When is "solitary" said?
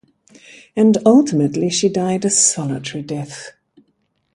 2.31-3.03